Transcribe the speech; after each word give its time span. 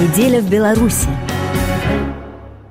Неделя 0.00 0.40
в 0.40 0.48
Беларуси. 0.48 1.10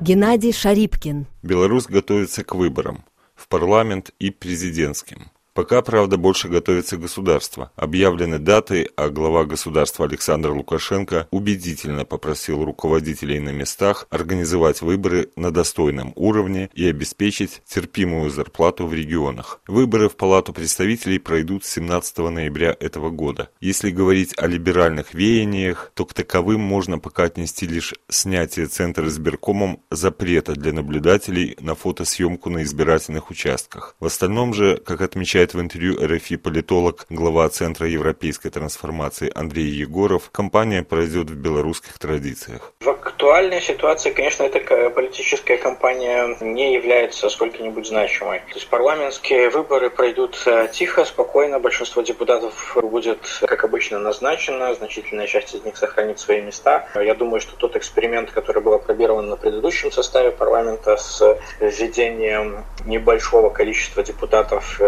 Геннадий 0.01 0.51
Шарипкин. 0.51 1.27
Беларусь 1.43 1.85
готовится 1.85 2.43
к 2.43 2.55
выборам 2.55 3.05
в 3.35 3.47
парламент 3.47 4.09
и 4.17 4.31
президентским. 4.31 5.29
Пока, 5.53 5.81
правда, 5.81 6.17
больше 6.17 6.47
готовится 6.47 6.97
государство. 6.97 7.71
Объявлены 7.75 8.39
даты, 8.39 8.89
а 8.95 9.09
глава 9.09 9.45
государства 9.45 10.05
Александр 10.05 10.51
Лукашенко 10.51 11.27
убедительно 11.31 12.05
попросил 12.05 12.63
руководителей 12.63 13.39
на 13.39 13.49
местах 13.49 14.07
организовать 14.09 14.81
выборы 14.81 15.29
на 15.35 15.51
достойном 15.51 16.13
уровне 16.15 16.69
и 16.73 16.87
обеспечить 16.87 17.61
терпимую 17.67 18.29
зарплату 18.29 18.85
в 18.87 18.93
регионах. 18.93 19.59
Выборы 19.67 20.07
в 20.07 20.15
Палату 20.15 20.53
представителей 20.53 21.19
пройдут 21.19 21.65
17 21.65 22.17
ноября 22.17 22.75
этого 22.79 23.09
года. 23.09 23.49
Если 23.59 23.89
говорить 23.89 24.33
о 24.37 24.47
либеральных 24.47 25.13
веяниях, 25.13 25.91
то 25.93 26.05
к 26.05 26.13
таковым 26.13 26.61
можно 26.61 26.99
пока 26.99 27.23
отнести 27.23 27.67
лишь 27.67 27.93
снятие 28.07 28.67
Центра 28.67 29.07
избиркомом 29.07 29.81
запрета 29.91 30.53
для 30.53 30.73
наблюдателей 30.73 31.57
на 31.59 31.75
фотосъемку 31.75 32.49
на 32.49 32.63
избирательных 32.63 33.29
участках. 33.29 33.95
В 33.99 34.05
остальном 34.05 34.53
же, 34.53 34.77
как 34.77 35.01
отмечает 35.39 35.53
в 35.53 35.61
интервью 35.61 35.95
РФИ 36.05 36.37
политолог, 36.37 37.05
глава 37.09 37.47
Центра 37.49 37.87
европейской 37.87 38.49
трансформации 38.49 39.31
Андрей 39.33 39.67
Егоров, 39.67 40.29
компания 40.31 40.83
пройдет 40.83 41.29
в 41.29 41.35
белорусских 41.35 41.97
традициях. 41.97 42.73
В 42.81 42.89
актуальной 42.89 43.61
ситуации, 43.61 44.11
конечно, 44.11 44.43
эта 44.43 44.89
политическая 44.89 45.57
кампания 45.57 46.37
не 46.41 46.73
является 46.73 47.29
сколько-нибудь 47.29 47.87
значимой. 47.87 48.39
То 48.39 48.55
есть 48.55 48.67
парламентские 48.69 49.49
выборы 49.49 49.89
пройдут 49.89 50.41
э, 50.45 50.67
тихо, 50.73 51.05
спокойно, 51.05 51.59
большинство 51.59 52.01
депутатов 52.01 52.77
будет, 52.81 53.19
как 53.41 53.63
обычно, 53.63 53.99
назначено, 53.99 54.73
значительная 54.73 55.27
часть 55.27 55.55
из 55.55 55.63
них 55.63 55.77
сохранит 55.77 56.19
свои 56.19 56.41
места. 56.41 56.87
Я 56.95 57.15
думаю, 57.15 57.39
что 57.39 57.55
тот 57.55 57.75
эксперимент, 57.75 58.31
который 58.31 58.61
был 58.61 58.73
опробирован 58.73 59.29
на 59.29 59.35
предыдущем 59.35 59.91
составе 59.91 60.31
парламента 60.31 60.97
с 60.97 61.37
введением 61.59 62.65
небольшого 62.85 63.49
количества 63.49 64.03
депутатов 64.03 64.79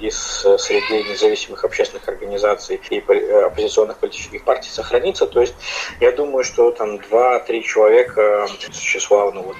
э, 0.00 0.44
э, 0.44 0.58
среды 0.58 1.04
независимых 1.04 1.64
общественных 1.64 2.08
организаций 2.08 2.80
и 2.90 2.98
э, 2.98 3.46
оппозиционных 3.46 3.98
политических 3.98 4.44
партий 4.44 4.70
сохранится. 4.70 5.26
То 5.26 5.40
есть 5.40 5.54
я 6.00 6.12
думаю, 6.12 6.44
что 6.44 6.70
там 6.70 6.98
два-три 6.98 7.62
человека 7.62 8.48
с 8.70 9.10
ну, 9.10 9.42
вот, 9.42 9.56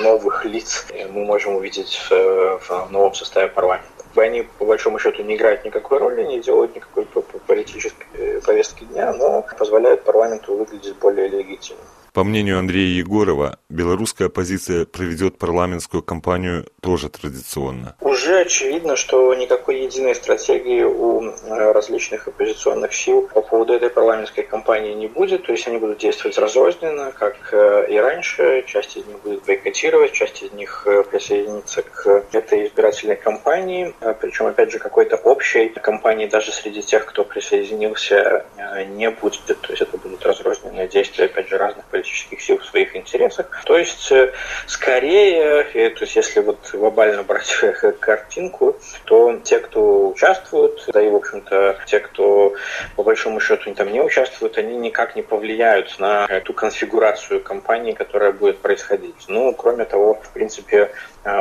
новых 0.00 0.44
лиц 0.44 0.86
мы 1.10 1.24
можем 1.24 1.56
увидеть 1.56 2.00
в, 2.08 2.58
в 2.58 2.90
новом 2.90 3.14
составе 3.14 3.48
парламента 3.48 4.01
они 4.20 4.42
по 4.58 4.64
большому 4.64 4.98
счету 4.98 5.22
не 5.22 5.36
играют 5.36 5.64
никакой 5.64 5.98
роли, 5.98 6.24
не 6.24 6.40
делают 6.40 6.74
никакой 6.74 7.06
политической 7.46 8.40
повестки 8.44 8.84
дня, 8.84 9.12
но 9.12 9.44
позволяют 9.58 10.04
парламенту 10.04 10.56
выглядеть 10.56 10.96
более 10.96 11.28
легитимным. 11.28 11.86
По 12.12 12.24
мнению 12.24 12.58
Андрея 12.58 12.98
Егорова, 12.98 13.56
белорусская 13.70 14.26
оппозиция 14.26 14.84
проведет 14.84 15.38
парламентскую 15.38 16.02
кампанию 16.02 16.66
тоже 16.82 17.08
традиционно. 17.08 17.96
Уже 18.02 18.40
очевидно, 18.40 18.96
что 18.96 19.34
никакой 19.34 19.84
единой 19.84 20.14
стратегии 20.14 20.82
у 20.82 21.22
э, 21.22 21.72
различных 21.72 22.28
оппозиционных 22.28 22.92
сил 22.92 23.30
по 23.32 23.40
поводу 23.40 23.72
этой 23.72 23.88
парламентской 23.88 24.42
кампании 24.42 24.92
не 24.92 25.06
будет. 25.06 25.46
То 25.46 25.52
есть 25.52 25.66
они 25.66 25.78
будут 25.78 25.98
действовать 25.98 26.36
разрозненно, 26.36 27.12
как 27.12 27.36
э, 27.52 27.86
и 27.88 27.96
раньше. 27.96 28.62
Часть 28.66 28.98
из 28.98 29.06
них 29.06 29.18
будет 29.20 29.46
бойкотировать, 29.46 30.12
часть 30.12 30.42
из 30.42 30.52
них 30.52 30.82
э, 30.86 31.04
присоединится 31.04 31.80
к 31.80 32.26
этой 32.32 32.66
избирательной 32.66 33.16
кампании. 33.16 33.94
Причем, 34.20 34.46
опять 34.46 34.70
же, 34.70 34.78
какой-то 34.78 35.16
общей 35.16 35.68
кампании 35.68 36.26
даже 36.26 36.52
среди 36.52 36.82
тех, 36.82 37.06
кто 37.06 37.24
присоединился, 37.24 38.44
не 38.88 39.10
будет. 39.10 39.44
То 39.60 39.70
есть 39.70 39.82
это 39.82 39.96
будут 39.96 40.24
разрозненные 40.24 40.88
действия, 40.88 41.26
опять 41.26 41.48
же, 41.48 41.58
разных 41.58 41.84
политических 41.86 42.40
сил 42.40 42.58
в 42.58 42.64
своих 42.64 42.96
интересах. 42.96 43.62
То 43.64 43.78
есть, 43.78 44.10
э, 44.12 44.32
скорее, 44.66 45.66
э, 45.74 45.90
то 45.90 46.02
есть, 46.02 46.16
если 46.16 46.40
вот 46.40 46.58
глобально 46.72 47.22
брать 47.22 47.52
картинку, 48.00 48.76
то 49.04 49.38
те, 49.44 49.58
кто 49.58 50.08
участвуют, 50.10 50.84
да 50.92 51.02
и, 51.02 51.08
в 51.08 51.16
общем-то, 51.16 51.78
те, 51.86 52.00
кто 52.00 52.54
по 52.96 53.02
большому 53.02 53.40
счету 53.40 53.72
там 53.74 53.92
не 53.92 54.00
участвуют, 54.00 54.58
они 54.58 54.76
никак 54.76 55.16
не 55.16 55.22
повлияют 55.22 55.98
на 55.98 56.26
эту 56.28 56.52
конфигурацию 56.52 57.42
компании, 57.42 57.92
которая 57.92 58.32
будет 58.32 58.58
происходить. 58.58 59.24
Ну, 59.28 59.52
кроме 59.54 59.84
того, 59.84 60.14
в 60.14 60.30
принципе, 60.30 60.90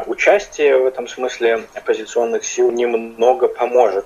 участие 0.05 0.77
в 0.77 0.85
этом 0.85 1.07
смысле 1.07 1.63
оппозиционных 1.73 2.45
сил 2.45 2.71
немного 2.71 3.47
поможет 3.47 4.05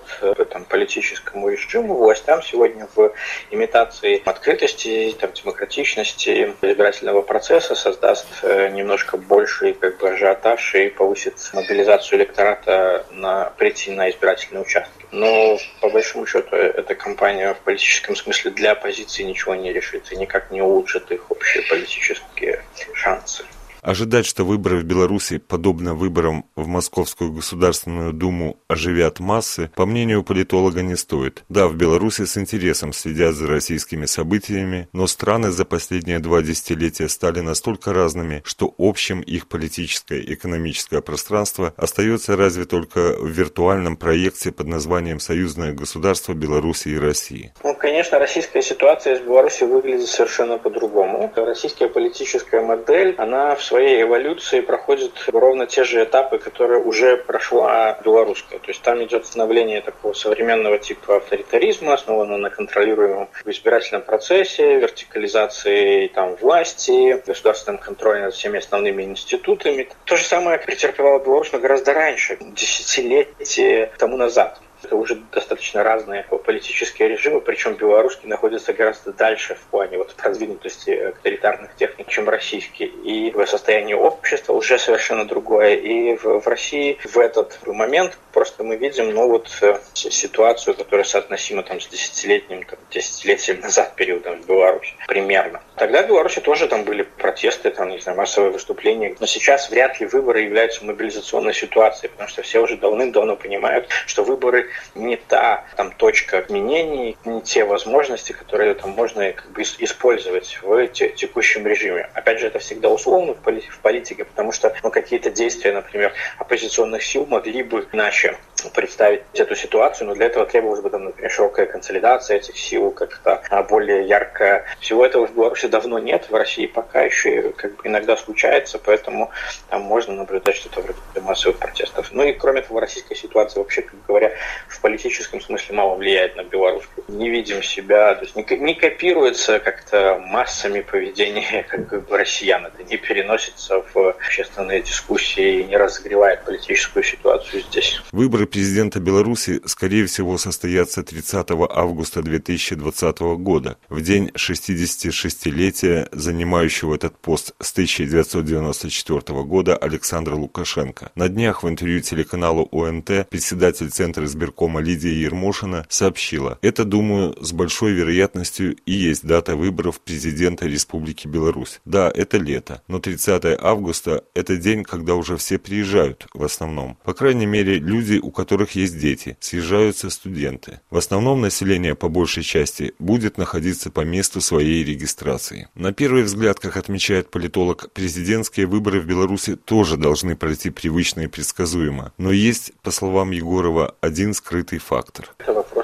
там, 0.49 0.65
политическому 0.65 1.49
режиму, 1.49 1.95
властям 1.95 2.41
сегодня 2.41 2.87
в 2.95 3.11
имитации 3.51 4.21
открытости, 4.25 5.15
там, 5.19 5.31
демократичности, 5.33 6.53
избирательного 6.61 7.21
процесса 7.21 7.75
создаст 7.75 8.27
э, 8.43 8.69
немножко 8.69 9.17
больший 9.17 9.73
как 9.73 9.97
бы, 9.97 10.09
ажиотаж 10.09 10.75
и 10.75 10.89
повысит 10.89 11.35
мобилизацию 11.53 12.19
электората 12.19 13.05
на 13.11 13.51
прийти 13.57 13.91
на 13.91 14.09
избирательные 14.09 14.61
участки. 14.61 15.05
Но 15.11 15.57
по 15.81 15.89
большому 15.89 16.25
счету 16.25 16.55
эта 16.55 16.95
кампания 16.95 17.53
в 17.53 17.59
политическом 17.59 18.15
смысле 18.15 18.51
для 18.51 18.71
оппозиции 18.71 19.23
ничего 19.23 19.55
не 19.55 19.73
решит 19.73 20.11
и 20.11 20.15
никак 20.17 20.51
не 20.51 20.61
улучшит 20.61 21.11
их 21.11 21.29
общие 21.31 21.63
политические 21.63 22.63
шансы. 22.93 23.45
Ожидать, 23.85 24.25
что 24.25 24.43
выборы 24.43 24.79
в 24.79 24.83
Беларуси, 24.83 25.37
подобно 25.37 25.93
выборам 25.93 26.45
в 26.55 26.65
Московскую 26.65 27.31
Государственную 27.31 28.13
Думу, 28.13 28.57
оживят 28.67 29.19
массы, 29.19 29.69
по 29.75 29.85
мнению 29.85 30.23
политолога, 30.23 30.81
не 30.81 30.95
стоит. 30.95 31.43
Да, 31.49 31.67
в 31.67 31.75
Беларуси 31.75 32.25
с 32.25 32.35
интересом 32.35 32.93
следят 32.93 33.35
за 33.35 33.45
российскими 33.45 34.07
событиями, 34.07 34.89
но 34.91 35.05
страны 35.05 35.51
за 35.51 35.65
последние 35.65 36.17
два 36.17 36.41
десятилетия 36.41 37.07
стали 37.07 37.41
настолько 37.41 37.93
разными, 37.93 38.41
что 38.43 38.73
общим 38.79 39.21
их 39.21 39.47
политическое 39.47 40.19
и 40.19 40.33
экономическое 40.33 41.01
пространство 41.01 41.71
остается 41.77 42.35
разве 42.35 42.65
только 42.65 43.15
в 43.19 43.27
виртуальном 43.27 43.97
проекте 43.97 44.51
под 44.51 44.65
названием 44.65 45.19
«Союзное 45.19 45.73
государство 45.73 46.33
Беларуси 46.33 46.87
и 46.87 46.97
России». 46.97 47.53
Ну, 47.63 47.75
конечно, 47.75 48.17
российская 48.17 48.63
ситуация 48.63 49.17
с 49.17 49.21
Беларусью 49.21 49.67
выглядит 49.67 50.07
совершенно 50.07 50.57
по-другому. 50.57 51.31
Российская 51.35 51.87
политическая 51.87 52.61
модель, 52.61 53.13
она 53.19 53.53
в 53.53 53.63
своем 53.63 53.74
своей 53.75 54.03
эволюции 54.03 54.61
проходит 54.61 55.11
ровно 55.27 55.65
те 55.65 55.83
же 55.83 56.01
этапы, 56.01 56.37
которые 56.37 56.81
уже 56.81 57.17
прошла 57.17 57.99
белорусская. 58.05 58.57
То 58.59 58.69
есть 58.69 58.81
там 58.81 59.03
идет 59.03 59.25
становление 59.25 59.81
такого 59.81 60.13
современного 60.13 60.77
типа 60.77 61.17
авторитаризма, 61.17 61.95
основанного 61.95 62.37
на 62.37 62.49
контролируемом 62.49 63.27
избирательном 63.43 64.03
процессе, 64.03 64.79
вертикализации 64.79 66.07
там, 66.07 66.35
власти, 66.35 67.21
государственном 67.27 67.79
контроле 67.79 68.21
над 68.21 68.33
всеми 68.33 68.59
основными 68.59 69.03
институтами. 69.03 69.89
То 70.05 70.15
же 70.15 70.23
самое 70.23 70.57
претерпевала 70.57 71.19
Беларусь, 71.19 71.51
гораздо 71.51 71.91
раньше, 71.91 72.37
десятилетия 72.39 73.91
тому 73.97 74.15
назад. 74.15 74.61
Уже 74.93 75.15
достаточно 75.31 75.83
разные 75.83 76.23
политические 76.23 77.09
режимы, 77.09 77.41
причем 77.41 77.73
белорусские 77.73 78.29
находятся 78.29 78.73
гораздо 78.73 79.13
дальше 79.13 79.55
в 79.55 79.61
плане 79.71 79.97
вот 79.97 80.13
продвинутости 80.15 80.91
авторитарных 80.91 81.75
техник, 81.75 82.07
чем 82.07 82.29
российские. 82.29 82.89
И 82.89 83.31
в 83.31 83.45
состоянии 83.45 83.93
общества 83.93 84.53
уже 84.53 84.77
совершенно 84.77 85.25
другое. 85.25 85.75
И 85.75 86.15
в, 86.17 86.39
в 86.39 86.47
России 86.47 86.97
в 87.03 87.17
этот 87.17 87.59
момент 87.65 88.17
просто 88.33 88.63
мы 88.63 88.75
видим 88.75 89.11
ну, 89.11 89.29
вот, 89.29 89.49
э, 89.61 89.77
ситуацию, 89.93 90.75
которая 90.75 91.05
соотносима 91.05 91.63
там, 91.63 91.79
с 91.79 91.87
десятилетним, 91.87 92.63
там, 92.63 92.79
десятилетием 92.91 93.61
назад 93.61 93.95
периодом 93.95 94.41
в 94.41 94.47
Беларуси 94.47 94.93
примерно. 95.07 95.61
Тогда 95.75 96.03
в 96.03 96.07
Беларуси 96.07 96.41
тоже 96.41 96.67
там 96.67 96.83
были 96.83 97.03
протесты, 97.03 97.69
там, 97.71 97.89
не 97.89 97.99
знаю, 97.99 98.17
массовые 98.17 98.51
выступления. 98.51 99.15
Но 99.19 99.25
сейчас 99.25 99.69
вряд 99.69 99.99
ли 99.99 100.05
выборы 100.05 100.41
являются 100.41 100.83
мобилизационной 100.85 101.53
ситуацией, 101.53 102.11
потому 102.11 102.29
что 102.29 102.41
все 102.41 102.59
уже 102.61 102.77
давным-давно 102.77 103.35
понимают, 103.35 103.89
что 104.05 104.23
выборы 104.23 104.69
не 104.95 105.17
та 105.17 105.65
там 105.75 105.91
точка 105.91 106.39
отменений, 106.39 107.17
не 107.25 107.41
те 107.41 107.65
возможности, 107.65 108.31
которые 108.31 108.73
там 108.75 108.91
можно 108.91 109.31
как 109.33 109.51
бы 109.51 109.61
использовать 109.61 110.59
в 110.61 110.87
текущем 110.87 111.67
режиме. 111.67 112.09
Опять 112.13 112.39
же, 112.39 112.47
это 112.47 112.59
всегда 112.59 112.89
условно 112.89 113.33
в 113.33 113.79
политике, 113.81 114.25
потому 114.25 114.51
что 114.51 114.75
ну, 114.83 114.91
какие-то 114.91 115.29
действия, 115.29 115.73
например, 115.73 116.13
оппозиционных 116.37 117.03
сил 117.03 117.25
могли 117.25 117.63
бы 117.63 117.87
иначе 117.91 118.37
представить 118.73 119.21
эту 119.33 119.55
ситуацию, 119.55 120.07
но 120.07 120.15
для 120.15 120.27
этого 120.27 120.45
требовалась 120.45 120.81
бы, 120.81 120.89
там, 120.89 121.05
например, 121.05 121.31
широкая 121.31 121.65
консолидация 121.65 122.37
этих 122.37 122.57
сил, 122.57 122.91
как-то 122.91 123.41
а, 123.49 123.63
более 123.63 124.07
яркая. 124.07 124.65
Всего 124.79 125.05
этого 125.05 125.27
в 125.27 125.35
Беларуси 125.35 125.67
давно 125.67 125.99
нет, 125.99 126.27
в 126.29 126.35
России 126.35 126.65
пока 126.65 127.01
еще 127.01 127.51
как 127.51 127.75
бы 127.75 127.87
иногда 127.87 128.17
случается, 128.17 128.79
поэтому 128.79 129.31
там 129.69 129.81
можно 129.81 130.13
наблюдать 130.13 130.55
что-то 130.55 130.81
вроде 130.81 130.99
массовых 131.21 131.57
протестов. 131.57 132.09
Ну 132.11 132.23
и 132.23 132.33
кроме 132.33 132.61
того, 132.61 132.79
российская 132.79 133.15
ситуация 133.15 133.61
вообще, 133.61 133.81
как 133.81 133.95
говоря, 134.05 134.33
в 134.67 134.81
политическом 134.81 135.41
смысле 135.41 135.75
мало 135.75 135.95
влияет 135.95 136.35
на 136.35 136.43
белорусскую. 136.43 137.05
Не 137.07 137.29
видим 137.29 137.63
себя, 137.63 138.15
то 138.15 138.25
есть 138.25 138.35
не, 138.35 138.57
не 138.57 138.75
копируется 138.75 139.59
как-то 139.59 140.19
массами 140.25 140.81
поведения 140.81 141.63
как 141.69 142.09
россиян. 142.11 142.65
Это 142.65 142.83
не 142.83 142.97
переносится 142.97 143.83
в 143.93 144.09
общественные 144.09 144.81
дискуссии 144.81 145.61
и 145.61 145.63
не 145.63 145.77
разогревает 145.77 146.43
политическую 146.43 147.03
ситуацию 147.03 147.63
здесь. 147.63 148.01
Выборы 148.11 148.45
президента 148.45 148.99
Беларуси, 148.99 149.61
скорее 149.65 150.05
всего, 150.05 150.37
состоятся 150.37 151.03
30 151.03 151.47
августа 151.69 152.21
2020 152.21 153.19
года, 153.19 153.77
в 153.89 154.01
день 154.01 154.31
66-летия 154.35 156.07
занимающего 156.11 156.95
этот 156.95 157.17
пост 157.17 157.53
с 157.59 157.71
1994 157.71 159.43
года 159.43 159.75
Александра 159.75 160.35
Лукашенко. 160.35 161.11
На 161.15 161.29
днях 161.29 161.63
в 161.63 161.69
интервью 161.69 162.01
телеканалу 162.01 162.67
ОНТ 162.71 163.29
председатель 163.29 163.89
Центра 163.89 164.25
избиркома 164.45 164.79
Лидия 164.79 165.13
Ермошина 165.13 165.85
сообщила, 165.89 166.59
это, 166.61 166.85
думаю, 166.85 167.35
с 167.41 167.51
большой 167.51 167.93
вероятностью 167.93 168.75
и 168.85 168.91
есть 168.91 169.25
дата 169.25 169.55
выборов 169.55 169.99
президента 169.99 170.67
Республики 170.67 171.27
Беларусь. 171.27 171.81
Да, 171.85 172.11
это 172.13 172.37
лето, 172.37 172.81
но 172.87 172.99
30 172.99 173.57
августа– 173.59 174.23
это 174.35 174.57
день, 174.57 174.83
когда 174.83 175.15
уже 175.15 175.37
все 175.37 175.57
приезжают 175.57 176.27
в 176.33 176.43
основном. 176.43 176.97
По 177.03 177.13
крайней 177.13 177.47
мере, 177.47 177.79
люди, 177.79 178.19
у 178.21 178.31
которых 178.31 178.75
есть 178.75 178.99
дети, 178.99 179.37
съезжаются 179.39 180.09
студенты. 180.09 180.79
В 180.91 180.97
основном 180.97 181.41
население 181.41 181.95
по 181.95 182.09
большей 182.09 182.43
части 182.43 182.93
будет 182.99 183.37
находиться 183.37 183.89
по 183.89 184.01
месту 184.01 184.41
своей 184.41 184.83
регистрации. 184.83 185.69
На 185.75 185.91
первый 185.91 186.23
взгляд, 186.23 186.59
как 186.59 186.77
отмечает 186.77 187.31
политолог, 187.31 187.89
президентские 187.93 188.67
выборы 188.67 188.99
в 188.99 189.05
Беларуси 189.05 189.55
тоже 189.55 189.97
должны 189.97 190.35
пройти 190.35 190.69
привычно 190.69 191.21
и 191.21 191.27
предсказуемо. 191.27 192.13
Но 192.17 192.31
есть, 192.31 192.73
по 192.83 192.91
словам 192.91 193.31
Егорова, 193.31 193.95
один 194.01 194.34
скрытый 194.35 194.79
фактор. 194.79 195.33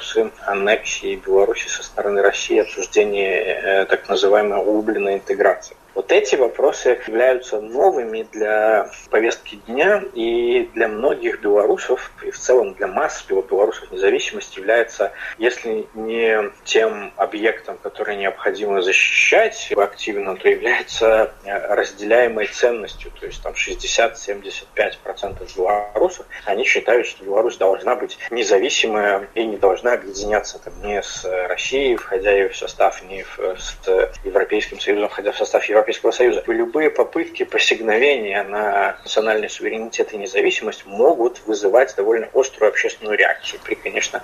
Вопросы 0.01 0.31
аннексии 0.47 1.15
Беларуси 1.15 1.67
со 1.67 1.83
стороны 1.83 2.23
России, 2.23 2.57
обсуждение 2.57 3.43
э, 3.43 3.85
так 3.85 4.09
называемой 4.09 4.57
углубленной 4.57 5.13
интеграции. 5.13 5.77
Вот 5.93 6.09
эти 6.11 6.35
вопросы 6.35 6.97
являются 7.05 7.59
новыми 7.59 8.25
для 8.31 8.89
повестки 9.09 9.55
дня 9.67 10.01
и 10.13 10.69
для 10.73 10.87
многих 10.87 11.41
белорусов, 11.41 12.11
и 12.23 12.31
в 12.31 12.39
целом 12.39 12.73
для 12.75 12.87
масс 12.87 13.25
белорусов 13.27 13.91
независимость 13.91 14.55
является, 14.55 15.11
если 15.37 15.85
не 15.93 16.49
тем 16.63 17.11
объектом, 17.17 17.77
который 17.77 18.15
необходимо 18.15 18.81
защищать 18.81 19.73
активно, 19.75 20.37
то 20.37 20.47
является 20.47 21.33
э, 21.43 21.75
разделяемой 21.75 22.47
ценностью. 22.47 23.11
То 23.19 23.25
есть 23.25 23.43
там 23.43 23.51
60-75% 23.53 25.57
белорусов, 25.57 26.25
они 26.45 26.63
считают, 26.63 27.05
что 27.05 27.25
Беларусь 27.25 27.57
должна 27.57 27.95
быть 27.95 28.17
независимая 28.29 29.27
и 29.35 29.45
не 29.45 29.57
должна 29.57 29.90
объединяться 29.93 30.59
там, 30.59 30.73
не 30.83 31.01
с 31.01 31.25
Россией, 31.47 31.95
входя 31.95 32.31
в 32.49 32.55
состав, 32.55 33.03
не 33.03 33.23
с 33.23 33.77
Европейским 34.23 34.79
Союзом, 34.79 35.09
входя 35.09 35.31
в 35.31 35.37
состав 35.37 35.63
Европейского 35.65 36.11
Союза. 36.11 36.43
Любые 36.47 36.89
попытки 36.89 37.43
посигновения 37.43 38.43
на 38.43 38.97
национальный 39.03 39.49
суверенитет 39.49 40.13
и 40.13 40.17
независимость 40.17 40.85
могут 40.85 41.41
вызывать 41.45 41.95
довольно 41.95 42.27
острую 42.33 42.69
общественную 42.69 43.17
реакцию 43.17 43.59
при, 43.63 43.75
конечно, 43.75 44.21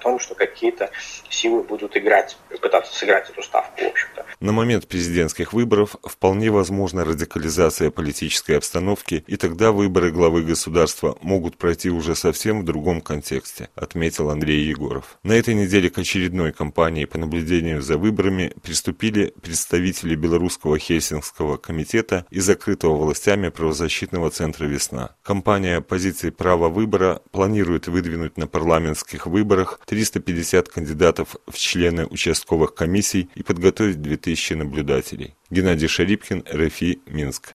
том, 0.00 0.18
что 0.18 0.34
какие-то 0.34 0.90
силы 1.28 1.62
будут 1.62 1.96
играть, 1.96 2.36
пытаться 2.60 2.94
сыграть 2.94 3.30
эту 3.30 3.42
ставку, 3.42 3.82
в 3.82 3.86
общем-то. 3.86 4.26
На 4.40 4.52
момент 4.52 4.88
президентских 4.88 5.52
выборов 5.52 5.96
вполне 6.02 6.50
возможна 6.50 7.04
радикализация 7.04 7.90
политической 7.90 8.56
обстановки, 8.56 9.24
и 9.26 9.36
тогда 9.36 9.72
выборы 9.72 10.10
главы 10.10 10.42
государства 10.42 11.16
могут 11.22 11.56
пройти 11.56 11.90
уже 11.90 12.14
совсем 12.14 12.60
в 12.60 12.64
другом 12.64 13.00
контексте, 13.00 13.68
отметил 13.74 14.30
Андрей 14.30 14.64
Егоров. 14.64 15.05
На 15.22 15.32
этой 15.32 15.54
неделе 15.54 15.90
к 15.90 15.98
очередной 15.98 16.52
кампании 16.52 17.04
по 17.04 17.18
наблюдению 17.18 17.82
за 17.82 17.98
выборами 17.98 18.52
приступили 18.62 19.32
представители 19.42 20.14
белорусского 20.14 20.78
Хельсинского 20.78 21.56
комитета 21.56 22.26
и 22.30 22.40
закрытого 22.40 22.96
властями 22.96 23.48
правозащитного 23.48 24.30
центра 24.30 24.66
«Весна». 24.66 25.14
Компания 25.22 25.76
оппозиции 25.76 26.30
«Право 26.30 26.68
выбора» 26.68 27.22
планирует 27.30 27.88
выдвинуть 27.88 28.36
на 28.36 28.46
парламентских 28.46 29.26
выборах 29.26 29.80
350 29.86 30.68
кандидатов 30.68 31.36
в 31.46 31.56
члены 31.56 32.06
участковых 32.06 32.74
комиссий 32.74 33.28
и 33.34 33.42
подготовить 33.42 34.00
2000 34.00 34.54
наблюдателей. 34.54 35.34
Геннадий 35.50 35.88
Шарипкин, 35.88 36.44
РФИ, 36.52 37.00
Минск. 37.06 37.54